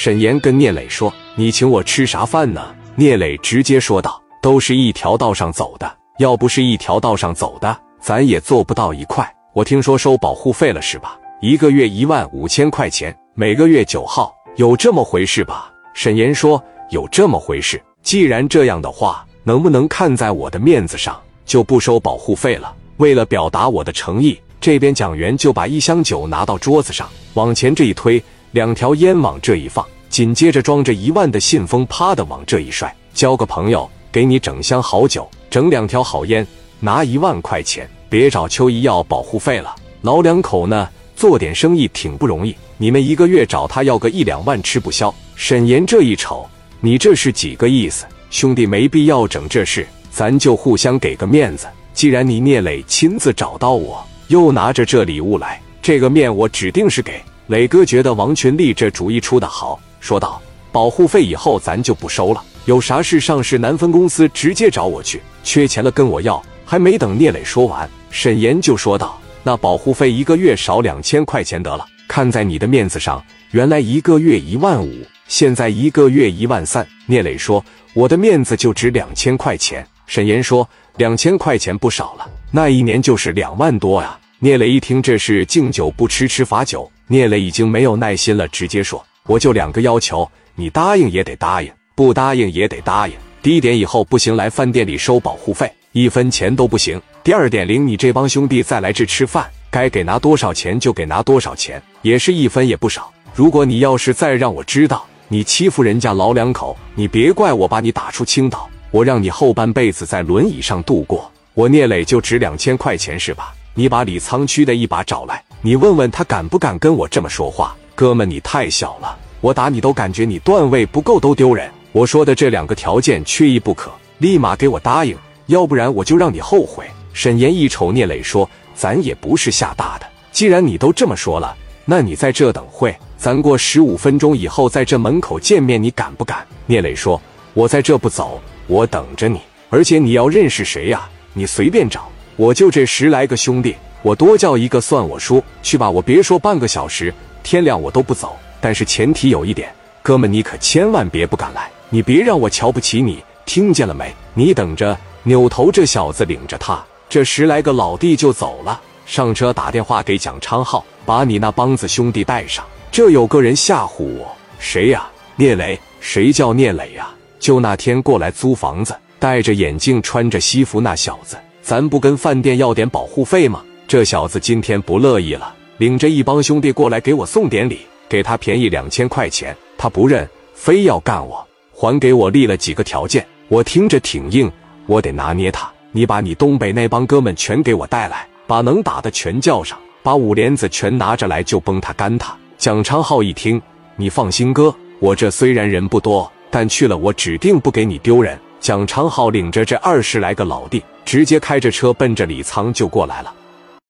[0.00, 9.28] 沈岩跟聂磊说：“你请我吃啥饭呢？”聂磊直接说道：“都是一条道上走的，要不是一条道上走的，咱也做不到一块。
[9.52, 11.18] 我听说收保护费了是吧？
[11.40, 17.82] 一个月一万五千块钱，每个月九号，有这么回事吧？”沈岩说：“有这么回事。
[18.00, 22.72] 既然这样的话，能不能看在我的面子上，就不收保护费了？
[22.98, 28.22] 为了表达我的诚意，这边蒋元就把一箱酒拿到桌子上，往前这一推，
[28.52, 32.92] 两条烟往这一放。”紧接着，装着一万的信封，啪的往这一摔。
[33.12, 36.44] 交个朋友，给你整箱好酒，整两条好烟，
[36.80, 37.88] 拿一万块钱。
[38.08, 39.76] 别找秋姨要保护费了。
[40.00, 42.56] 老两口呢，做点生意挺不容易。
[42.78, 45.14] 你们一个月找他要个一两万，吃不消。
[45.36, 46.48] 沈岩这一瞅，
[46.80, 48.06] 你这是几个意思？
[48.30, 51.66] 兄弟，没必要整这事，咱就互相给个面子。
[51.92, 57.20] 既然你聂磊亲自找到我，又拿着这礼物来，这个面我指定是给。
[57.48, 59.80] 磊哥觉得王群力这主意出的好。
[60.00, 65.20] 说道：“保护费以后咱就不收了，有啥事上市南分公司直接找我去。
[65.42, 71.86] 缺钱了跟我要。”还没等聂磊说完，沈岩就说道：“那保护费一个月少两千块钱得了。
[72.06, 89.02] 看在你的面子上，原来一个月一万五，现在一个月一万三。”聂磊说：“我的面子就值两千块钱。”沈岩说：“两千块钱不少了，那一年就是两万多呀。”聂磊一听这是敬酒不吃吃罚酒，聂磊已经没有耐心了，直接说。
[89.26, 93.14] 我就两个要求，你答应也得答应，不答应也得答应。
[93.42, 97.00] 第一点，以后不行来饭店里收保护费，一分钱都不行。
[97.24, 103.10] 第二点，领你这帮兄弟再来这吃饭，该给拿多少钱就给拿多少钱，也是一分也不少。
[103.34, 111.30] 如果你要是再让我知道你欺负人家老两口，你别怪我把你打出青岛，我让你后半辈子在轮椅上度过。
[111.54, 113.54] 我聂磊就值两千块钱是吧？
[113.74, 117.76] 你把李沧区的一把找来，你问问他敢不敢跟我这么说话。
[117.96, 121.68] 哥们，你太小了，我打你都感觉你段位不够，都丢人。
[121.90, 126.86] 我说的这两个条件缺一不可，立马给我答应，要不然我就让你后悔。
[127.12, 137.20] 沈岩一瞅聂磊说：“咱也不是吓大的，既然你都这么说了，那你在这等会，咱过十五分钟以后在这门口见面，你敢不敢？”聂磊说
[137.54, 139.40] ：“我在这不走，我等着你。
[139.70, 141.08] 而且你要认识谁呀？
[141.32, 143.74] 你随便找，我就这十来个兄弟，
[144.08, 145.44] 我多叫一个算我输。
[145.62, 147.12] 去吧，我别说半个小时。”
[147.44, 149.70] 天亮我都不走，但是前提有一点，
[150.02, 154.14] 哥们你可千万别不敢来，你别让我瞧不起你，听见了没？
[154.32, 154.96] 你等着！
[155.24, 162.64] 扭头，这小子领着他这十来个老弟就走了，上车打电话给蒋昌浩，把你那帮子兄弟带上。
[162.90, 165.06] 这有个人吓唬我，谁呀？
[165.36, 165.78] 聂磊。
[166.00, 167.10] 谁叫聂磊呀？
[167.38, 171.36] 就那天过来租房子，戴着眼镜，穿着西服那小子。
[171.60, 173.62] 咱不跟饭店要点保护费吗？
[173.88, 175.54] 这小子今天不乐意了。
[175.78, 184.52] 领着一帮兄弟过来给我送点礼，给他便宜两千块钱，他不认，非要干我，还给我立了几个条件，我听着挺硬，
[184.84, 185.72] 我得拿捏他。
[185.92, 192.36] 你把你东北那帮哥们全给我带来，把能打的全叫上，把五连子全拿着来，就崩他干他。
[192.58, 193.58] 蒋昌浩一听，
[193.96, 198.38] 你放心哥，我这虽然人不多，但去了我指定不给你丢人。
[198.60, 203.32] 蒋昌浩领着这二十来个老弟，直接开着车奔着李沧就过来了。